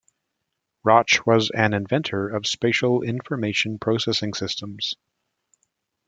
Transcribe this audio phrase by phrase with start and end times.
[0.83, 4.95] Rauch was an inventor of spatial information processing systems.